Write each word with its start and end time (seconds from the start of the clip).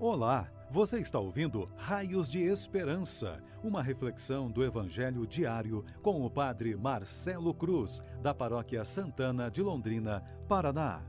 Olá, 0.00 0.50
você 0.72 0.98
está 0.98 1.20
ouvindo 1.20 1.70
Raios 1.76 2.28
de 2.28 2.42
Esperança, 2.42 3.40
uma 3.62 3.80
reflexão 3.80 4.50
do 4.50 4.64
Evangelho 4.64 5.24
diário 5.24 5.84
com 6.02 6.26
o 6.26 6.28
Padre 6.28 6.74
Marcelo 6.74 7.54
Cruz, 7.54 8.02
da 8.20 8.34
Paróquia 8.34 8.84
Santana 8.84 9.48
de 9.48 9.62
Londrina, 9.62 10.20
Paraná. 10.48 11.00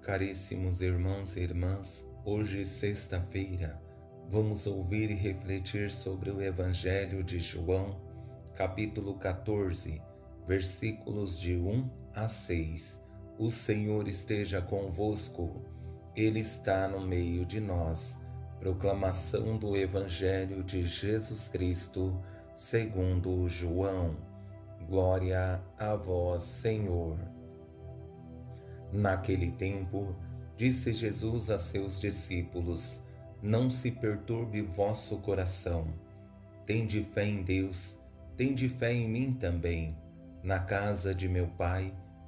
Caríssimos 0.00 0.80
irmãos 0.82 1.36
e 1.36 1.40
irmãs, 1.40 2.08
hoje, 2.24 2.64
sexta-feira, 2.64 3.82
vamos 4.28 4.68
ouvir 4.68 5.10
e 5.10 5.14
refletir 5.14 5.90
sobre 5.90 6.30
o 6.30 6.40
Evangelho 6.40 7.24
de 7.24 7.40
João, 7.40 8.00
capítulo 8.54 9.18
14, 9.18 10.00
versículos 10.46 11.40
de 11.40 11.56
1 11.56 11.90
a 12.14 12.28
6 12.28 13.03
o 13.38 13.50
Senhor 13.50 14.06
esteja 14.06 14.62
convosco, 14.62 15.62
Ele 16.14 16.40
está 16.40 16.86
no 16.86 17.00
meio 17.00 17.44
de 17.44 17.60
nós. 17.60 18.18
Proclamação 18.60 19.58
do 19.58 19.76
Evangelho 19.76 20.62
de 20.62 20.82
Jesus 20.82 21.48
Cristo, 21.48 22.18
segundo 22.54 23.48
João. 23.48 24.16
Glória 24.88 25.60
a 25.76 25.96
vós, 25.96 26.44
Senhor. 26.44 27.18
Naquele 28.92 29.50
tempo, 29.50 30.14
disse 30.56 30.92
Jesus 30.92 31.50
a 31.50 31.58
seus 31.58 32.00
discípulos: 32.00 33.00
Não 33.42 33.68
se 33.68 33.90
perturbe 33.90 34.62
vosso 34.62 35.18
coração. 35.18 35.88
Tende 36.64 37.02
fé 37.02 37.26
em 37.26 37.42
Deus, 37.42 37.98
tende 38.36 38.68
fé 38.68 38.92
em 38.92 39.08
mim 39.08 39.32
também. 39.32 39.98
Na 40.42 40.60
casa 40.60 41.14
de 41.14 41.28
meu 41.28 41.48
Pai, 41.48 41.92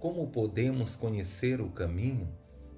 como 0.00 0.26
podemos 0.28 0.96
conhecer 0.96 1.60
o 1.60 1.68
caminho? 1.68 2.26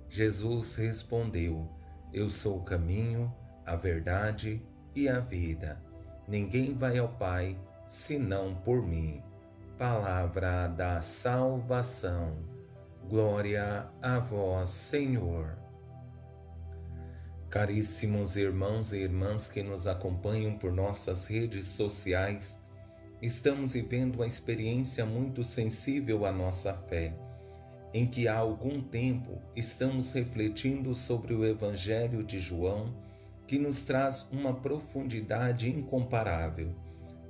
Jesus 0.08 0.74
respondeu: 0.74 1.70
Eu 2.12 2.28
sou 2.28 2.58
o 2.58 2.64
caminho, 2.64 3.32
a 3.64 3.76
verdade 3.76 4.60
e 4.94 5.08
a 5.08 5.20
vida. 5.20 5.80
Ninguém 6.26 6.74
vai 6.74 6.98
ao 6.98 7.08
Pai 7.08 7.56
senão 7.86 8.56
por 8.56 8.84
mim. 8.84 9.22
Palavra 9.78 10.66
da 10.66 11.00
salvação. 11.00 12.36
Glória 13.08 13.86
a 14.02 14.18
vós, 14.18 14.70
Senhor. 14.70 15.56
Caríssimos 17.48 18.36
irmãos 18.36 18.92
e 18.92 18.98
irmãs 18.98 19.48
que 19.48 19.62
nos 19.62 19.86
acompanham 19.86 20.58
por 20.58 20.72
nossas 20.72 21.26
redes 21.26 21.66
sociais, 21.66 22.58
estamos 23.22 23.74
vivendo 23.74 24.16
uma 24.16 24.26
experiência 24.26 25.06
muito 25.06 25.44
sensível 25.44 26.26
à 26.26 26.32
nossa 26.32 26.74
fé, 26.74 27.14
em 27.94 28.04
que 28.04 28.26
há 28.26 28.36
algum 28.36 28.82
tempo 28.82 29.38
estamos 29.54 30.12
refletindo 30.12 30.92
sobre 30.92 31.32
o 31.32 31.44
Evangelho 31.44 32.24
de 32.24 32.40
João, 32.40 32.92
que 33.46 33.60
nos 33.60 33.84
traz 33.84 34.26
uma 34.32 34.52
profundidade 34.52 35.70
incomparável, 35.70 36.74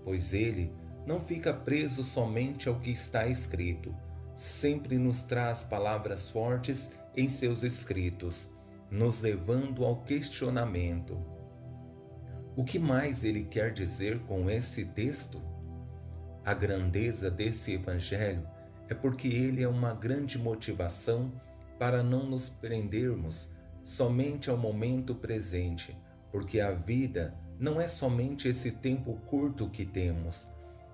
pois 0.02 0.32
ele 0.32 0.72
não 1.06 1.20
fica 1.20 1.52
preso 1.52 2.02
somente 2.02 2.70
ao 2.70 2.76
que 2.76 2.90
está 2.90 3.26
escrito, 3.26 3.94
sempre 4.34 4.96
nos 4.96 5.20
traz 5.20 5.62
palavras 5.62 6.30
fortes 6.30 6.90
em 7.14 7.28
seus 7.28 7.62
escritos, 7.62 8.48
nos 8.90 9.20
levando 9.20 9.84
ao 9.84 9.96
questionamento. 9.96 11.18
O 12.56 12.64
que 12.64 12.78
mais 12.78 13.24
ele 13.24 13.44
quer 13.44 13.72
dizer 13.72 14.20
com 14.20 14.48
esse 14.48 14.86
texto? 14.86 15.51
A 16.44 16.54
grandeza 16.54 17.30
desse 17.30 17.74
Evangelho 17.74 18.48
é 18.88 18.94
porque 18.94 19.28
ele 19.28 19.62
é 19.62 19.68
uma 19.68 19.94
grande 19.94 20.38
motivação 20.38 21.30
para 21.78 22.02
não 22.02 22.26
nos 22.26 22.48
prendermos 22.48 23.48
somente 23.80 24.50
ao 24.50 24.56
momento 24.56 25.14
presente, 25.14 25.96
porque 26.32 26.60
a 26.60 26.72
vida 26.72 27.34
não 27.60 27.80
é 27.80 27.86
somente 27.86 28.48
esse 28.48 28.72
tempo 28.72 29.14
curto 29.24 29.70
que 29.70 29.84
temos, 29.84 30.48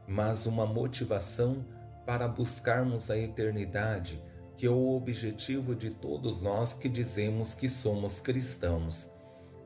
mas 0.06 0.46
uma 0.46 0.66
motivação 0.66 1.64
para 2.04 2.28
buscarmos 2.28 3.10
a 3.10 3.16
eternidade, 3.16 4.22
que 4.54 4.66
é 4.66 4.70
o 4.70 4.96
objetivo 4.96 5.74
de 5.74 5.90
todos 5.90 6.42
nós 6.42 6.74
que 6.74 6.88
dizemos 6.90 7.54
que 7.54 7.68
somos 7.68 8.20
cristãos. 8.20 9.10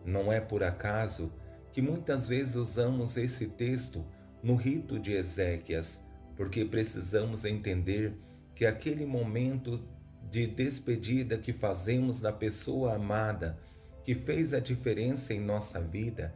Não 0.04 0.32
é 0.32 0.40
por 0.40 0.62
acaso 0.62 1.32
que 1.72 1.82
muitas 1.82 2.28
vezes 2.28 2.54
usamos 2.54 3.16
esse 3.16 3.48
texto 3.48 4.04
no 4.42 4.56
rito 4.56 4.98
de 4.98 5.12
Ezequias, 5.12 6.02
porque 6.34 6.64
precisamos 6.64 7.44
entender 7.44 8.18
que 8.54 8.66
aquele 8.66 9.06
momento 9.06 9.82
de 10.30 10.46
despedida 10.46 11.38
que 11.38 11.52
fazemos 11.52 12.20
da 12.20 12.32
pessoa 12.32 12.94
amada 12.94 13.58
que 14.02 14.14
fez 14.14 14.52
a 14.52 14.58
diferença 14.58 15.32
em 15.32 15.40
nossa 15.40 15.80
vida 15.80 16.34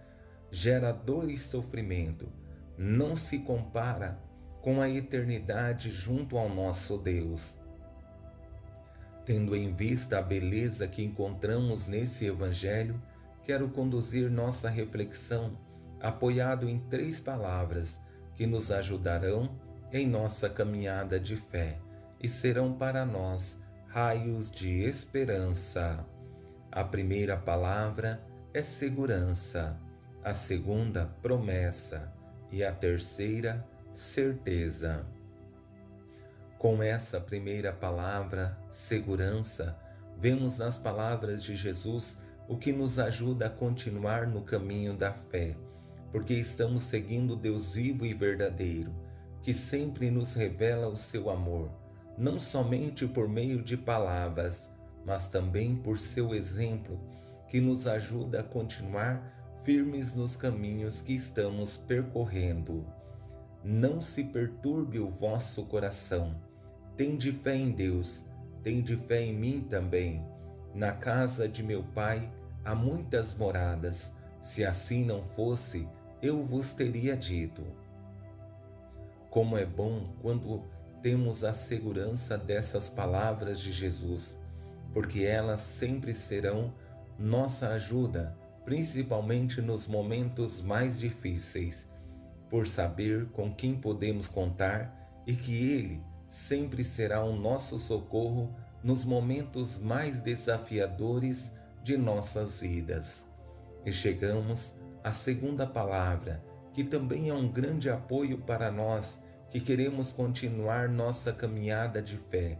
gera 0.50 0.92
dor 0.92 1.28
e 1.28 1.36
sofrimento, 1.36 2.28
não 2.78 3.16
se 3.16 3.40
compara 3.40 4.20
com 4.62 4.80
a 4.80 4.88
eternidade 4.88 5.90
junto 5.90 6.38
ao 6.38 6.48
nosso 6.48 6.96
Deus. 6.98 7.58
Tendo 9.24 9.56
em 9.56 9.74
vista 9.74 10.18
a 10.18 10.22
beleza 10.22 10.86
que 10.86 11.02
encontramos 11.02 11.88
nesse 11.88 12.26
Evangelho, 12.26 13.00
quero 13.42 13.68
conduzir 13.68 14.30
nossa 14.30 14.68
reflexão 14.68 15.58
apoiado 16.06 16.68
em 16.68 16.78
três 16.78 17.18
palavras 17.18 18.00
que 18.36 18.46
nos 18.46 18.70
ajudarão 18.70 19.58
em 19.92 20.06
nossa 20.06 20.48
caminhada 20.48 21.18
de 21.18 21.34
fé 21.34 21.78
e 22.22 22.28
serão 22.28 22.72
para 22.72 23.04
nós 23.04 23.58
raios 23.88 24.48
de 24.48 24.82
esperança. 24.82 26.06
A 26.70 26.84
primeira 26.84 27.36
palavra 27.36 28.22
é 28.54 28.62
segurança, 28.62 29.76
a 30.22 30.32
segunda, 30.32 31.06
promessa 31.22 32.12
e 32.52 32.62
a 32.62 32.70
terceira, 32.70 33.66
certeza. 33.90 35.04
Com 36.56 36.82
essa 36.82 37.20
primeira 37.20 37.72
palavra, 37.72 38.56
segurança, 38.68 39.76
vemos 40.16 40.58
nas 40.58 40.78
palavras 40.78 41.42
de 41.42 41.56
Jesus 41.56 42.16
o 42.48 42.56
que 42.56 42.72
nos 42.72 43.00
ajuda 43.00 43.46
a 43.46 43.50
continuar 43.50 44.26
no 44.28 44.42
caminho 44.42 44.94
da 44.94 45.10
fé 45.10 45.56
porque 46.16 46.32
estamos 46.32 46.84
seguindo 46.84 47.36
Deus 47.36 47.74
vivo 47.74 48.06
e 48.06 48.14
verdadeiro, 48.14 48.90
que 49.42 49.52
sempre 49.52 50.10
nos 50.10 50.32
revela 50.32 50.88
o 50.88 50.96
seu 50.96 51.28
amor, 51.28 51.70
não 52.16 52.40
somente 52.40 53.06
por 53.06 53.28
meio 53.28 53.60
de 53.62 53.76
palavras, 53.76 54.70
mas 55.04 55.28
também 55.28 55.76
por 55.76 55.98
seu 55.98 56.34
exemplo, 56.34 56.98
que 57.46 57.60
nos 57.60 57.86
ajuda 57.86 58.40
a 58.40 58.42
continuar 58.42 59.54
firmes 59.62 60.14
nos 60.14 60.36
caminhos 60.36 61.02
que 61.02 61.12
estamos 61.12 61.76
percorrendo. 61.76 62.86
Não 63.62 64.00
se 64.00 64.24
perturbe 64.24 64.98
o 64.98 65.10
vosso 65.10 65.66
coração. 65.66 66.34
Tende 66.96 67.30
fé 67.30 67.56
em 67.56 67.72
Deus, 67.72 68.24
tende 68.62 68.96
fé 68.96 69.20
em 69.20 69.34
mim 69.34 69.66
também. 69.68 70.24
Na 70.74 70.92
casa 70.92 71.46
de 71.46 71.62
meu 71.62 71.82
Pai 71.82 72.32
há 72.64 72.74
muitas 72.74 73.34
moradas. 73.34 74.14
Se 74.40 74.64
assim 74.64 75.04
não 75.04 75.22
fosse, 75.22 75.86
eu 76.22 76.44
vos 76.44 76.72
teria 76.72 77.16
dito. 77.16 77.62
Como 79.30 79.56
é 79.56 79.66
bom 79.66 80.14
quando 80.22 80.64
temos 81.02 81.44
a 81.44 81.52
segurança 81.52 82.38
dessas 82.38 82.88
palavras 82.88 83.60
de 83.60 83.70
Jesus, 83.70 84.38
porque 84.92 85.24
elas 85.24 85.60
sempre 85.60 86.12
serão 86.12 86.72
nossa 87.18 87.68
ajuda, 87.68 88.36
principalmente 88.64 89.60
nos 89.60 89.86
momentos 89.86 90.60
mais 90.60 90.98
difíceis, 90.98 91.88
por 92.48 92.66
saber 92.66 93.26
com 93.26 93.54
quem 93.54 93.76
podemos 93.76 94.26
contar 94.26 95.22
e 95.26 95.36
que 95.36 95.54
Ele 95.54 96.02
sempre 96.26 96.82
será 96.82 97.22
o 97.22 97.36
nosso 97.36 97.78
socorro 97.78 98.54
nos 98.82 99.04
momentos 99.04 99.78
mais 99.78 100.20
desafiadores 100.20 101.52
de 101.82 101.96
nossas 101.96 102.60
vidas. 102.60 103.26
E 103.84 103.92
chegamos 103.92 104.74
a 105.06 105.12
segunda 105.12 105.64
palavra, 105.64 106.44
que 106.72 106.82
também 106.82 107.28
é 107.28 107.32
um 107.32 107.46
grande 107.46 107.88
apoio 107.88 108.38
para 108.38 108.72
nós 108.72 109.22
que 109.48 109.60
queremos 109.60 110.12
continuar 110.12 110.88
nossa 110.88 111.32
caminhada 111.32 112.02
de 112.02 112.18
fé, 112.18 112.58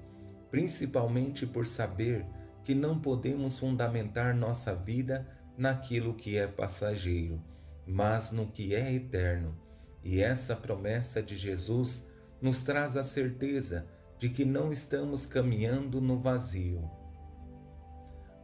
principalmente 0.49 1.45
por 1.45 1.67
saber 1.67 2.25
que 2.63 2.73
não 2.73 3.01
podemos 3.01 3.59
fundamentar 3.59 4.33
nossa 4.33 4.77
vida 4.77 5.27
naquilo 5.59 6.15
que 6.15 6.39
é 6.39 6.47
passageiro, 6.47 7.43
mas 7.85 8.31
no 8.31 8.47
que 8.47 8.77
é 8.77 8.93
eterno. 8.93 9.59
E 10.05 10.23
essa 10.23 10.55
promessa 10.55 11.21
de 11.21 11.35
Jesus 11.35 12.07
nos 12.41 12.63
traz 12.63 12.97
a 12.97 13.03
certeza 13.03 13.89
de 14.21 14.29
que 14.29 14.45
não 14.45 14.71
estamos 14.71 15.27
caminhando 15.27 16.01
no 16.01 16.17
vazio. 16.17 16.89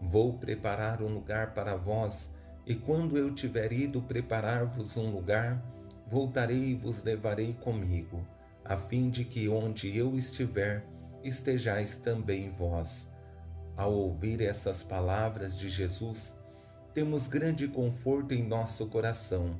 Vou 0.01 0.41
preparar 0.41 1.01
um 1.01 1.15
lugar 1.15 1.55
para 1.55 1.77
vós, 1.77 2.33
e 2.67 2.75
quando 2.75 3.17
eu 3.17 3.35
tiver 3.35 3.73
ido 3.73 4.01
preparar-vos 4.03 4.97
um 4.97 5.11
lugar, 5.11 5.61
voltarei 6.09 6.71
e 6.71 6.75
vos 6.75 7.03
levarei 7.03 7.55
comigo, 7.55 8.27
a 8.65 8.77
fim 8.77 9.11
de 9.11 9.25
que 9.25 9.49
onde 9.49 9.97
eu 9.97 10.15
estiver, 10.15 10.85
estejais 11.25 11.97
também 11.97 12.51
vós. 12.51 13.11
Ao 13.77 13.93
ouvir 13.93 14.41
essas 14.43 14.83
palavras 14.83 15.59
de 15.59 15.69
Jesus, 15.69 16.37
temos 16.95 17.27
grande 17.27 17.67
conforto 17.67 18.35
em 18.35 18.47
nosso 18.47 18.87
coração, 18.87 19.59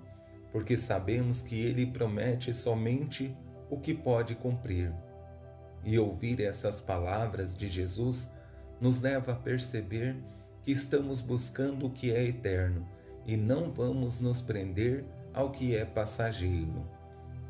porque 0.53 0.77
sabemos 0.77 1.41
que 1.41 1.61
ele 1.61 1.87
promete 1.87 2.53
somente 2.53 3.35
o 3.71 3.79
que 3.81 3.95
pode 3.95 4.35
cumprir. 4.35 4.93
E 5.85 5.99
ouvir 5.99 6.41
essas 6.41 6.81
palavras 6.81 7.57
de 7.57 7.69
Jesus 7.69 8.31
nos 8.81 9.01
leva 9.01 9.33
a 9.33 9.37
perceber 9.37 10.15
que 10.15 10.42
estamos 10.71 11.21
buscando 11.21 11.87
o 11.87 11.91
que 11.91 12.13
é 12.13 12.25
eterno 12.25 12.87
e 13.27 13.37
não 13.37 13.73
vamos 13.73 14.21
nos 14.21 14.41
prender 14.41 15.05
ao 15.35 15.51
que 15.51 15.75
é 15.75 15.85
passageiro. 15.85 16.87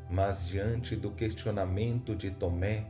Mas 0.09 0.47
diante 0.47 0.95
do 0.95 1.11
questionamento 1.11 2.15
de 2.15 2.31
Tomé, 2.31 2.89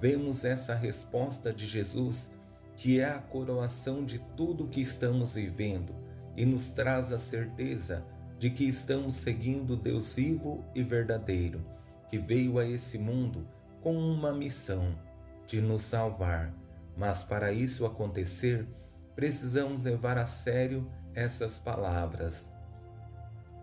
vemos 0.00 0.44
essa 0.44 0.74
resposta 0.74 1.52
de 1.52 1.66
Jesus, 1.66 2.30
que 2.76 3.00
é 3.00 3.04
a 3.04 3.18
coroação 3.18 4.04
de 4.04 4.18
tudo 4.36 4.68
que 4.68 4.80
estamos 4.80 5.34
vivendo 5.34 5.94
e 6.36 6.44
nos 6.44 6.70
traz 6.70 7.12
a 7.12 7.18
certeza 7.18 8.04
de 8.38 8.50
que 8.50 8.64
estamos 8.64 9.14
seguindo 9.14 9.76
Deus 9.76 10.14
vivo 10.14 10.64
e 10.74 10.82
verdadeiro, 10.82 11.64
que 12.08 12.18
veio 12.18 12.58
a 12.58 12.66
esse 12.66 12.98
mundo 12.98 13.46
com 13.80 13.96
uma 13.96 14.32
missão 14.32 14.98
de 15.46 15.60
nos 15.60 15.82
salvar. 15.82 16.52
Mas 16.96 17.22
para 17.22 17.52
isso 17.52 17.84
acontecer, 17.86 18.66
precisamos 19.14 19.82
levar 19.82 20.18
a 20.18 20.26
sério 20.26 20.90
essas 21.14 21.58
palavras. 21.58 22.50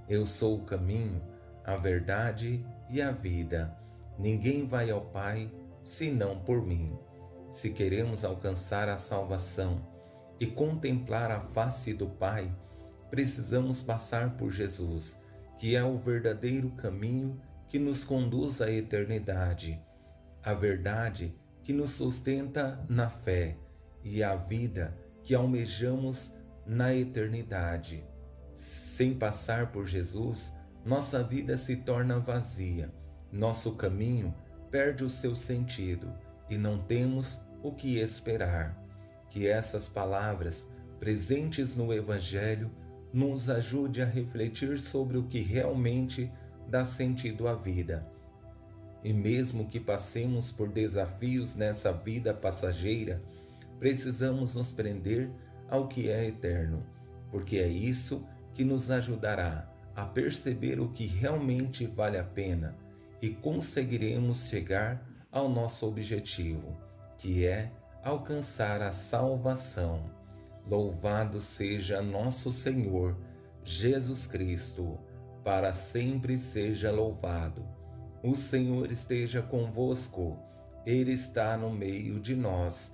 Eu 0.07 0.25
sou 0.25 0.57
o 0.57 0.63
caminho, 0.63 1.21
a 1.63 1.75
verdade 1.75 2.65
e 2.89 3.01
a 3.01 3.11
vida. 3.11 3.75
Ninguém 4.17 4.65
vai 4.65 4.89
ao 4.89 5.01
Pai 5.01 5.51
senão 5.81 6.39
por 6.39 6.65
mim. 6.65 6.97
Se 7.51 7.69
queremos 7.69 8.23
alcançar 8.23 8.89
a 8.89 8.97
salvação 8.97 9.79
e 10.39 10.45
contemplar 10.45 11.31
a 11.31 11.39
face 11.39 11.93
do 11.93 12.07
Pai, 12.07 12.51
precisamos 13.09 13.81
passar 13.81 14.35
por 14.37 14.51
Jesus, 14.51 15.17
que 15.57 15.75
é 15.75 15.83
o 15.83 15.97
verdadeiro 15.97 16.69
caminho 16.71 17.39
que 17.67 17.79
nos 17.79 18.03
conduz 18.03 18.61
à 18.61 18.71
eternidade, 18.71 19.79
a 20.43 20.53
verdade 20.53 21.35
que 21.63 21.73
nos 21.73 21.91
sustenta 21.91 22.83
na 22.87 23.09
fé 23.09 23.57
e 24.03 24.23
a 24.23 24.35
vida 24.35 24.95
que 25.29 25.35
almejamos 25.35 26.33
na 26.65 26.91
eternidade. 26.91 28.03
Sem 28.51 29.13
passar 29.13 29.71
por 29.71 29.85
Jesus, 29.85 30.51
nossa 30.83 31.21
vida 31.23 31.55
se 31.55 31.75
torna 31.75 32.17
vazia, 32.17 32.89
nosso 33.31 33.73
caminho 33.73 34.33
perde 34.71 35.03
o 35.03 35.09
seu 35.09 35.35
sentido 35.35 36.11
e 36.49 36.57
não 36.57 36.79
temos 36.79 37.39
o 37.61 37.71
que 37.71 37.99
esperar. 37.99 38.75
Que 39.29 39.47
essas 39.47 39.87
palavras, 39.87 40.67
presentes 40.99 41.75
no 41.75 41.93
Evangelho, 41.93 42.71
nos 43.13 43.51
ajude 43.51 44.01
a 44.01 44.05
refletir 44.05 44.79
sobre 44.79 45.15
o 45.15 45.27
que 45.27 45.41
realmente 45.41 46.31
dá 46.67 46.83
sentido 46.83 47.47
à 47.47 47.53
vida. 47.53 48.03
E 49.03 49.13
mesmo 49.13 49.67
que 49.67 49.79
passemos 49.79 50.49
por 50.49 50.69
desafios 50.69 51.53
nessa 51.55 51.93
vida 51.93 52.33
passageira, 52.33 53.21
precisamos 53.79 54.55
nos 54.55 54.71
prender 54.71 55.31
ao 55.69 55.87
que 55.87 56.09
é 56.09 56.27
eterno, 56.27 56.85
porque 57.31 57.57
é 57.57 57.67
isso 57.67 58.25
que 58.53 58.63
nos 58.63 58.91
ajudará 58.91 59.71
a 59.95 60.05
perceber 60.05 60.79
o 60.79 60.89
que 60.89 61.05
realmente 61.05 61.85
vale 61.87 62.17
a 62.17 62.23
pena 62.23 62.75
e 63.21 63.29
conseguiremos 63.29 64.47
chegar 64.49 65.05
ao 65.31 65.49
nosso 65.49 65.87
objetivo, 65.87 66.77
que 67.17 67.45
é 67.45 67.71
alcançar 68.03 68.81
a 68.81 68.91
salvação. 68.91 70.09
Louvado 70.67 71.41
seja 71.41 72.01
nosso 72.01 72.51
Senhor 72.51 73.17
Jesus 73.63 74.25
Cristo, 74.25 74.97
para 75.43 75.71
sempre 75.73 76.37
seja 76.37 76.91
louvado. 76.91 77.65
O 78.23 78.35
Senhor 78.35 78.91
esteja 78.91 79.41
convosco, 79.41 80.37
Ele 80.85 81.11
está 81.11 81.57
no 81.57 81.69
meio 81.69 82.19
de 82.19 82.35
nós 82.35 82.93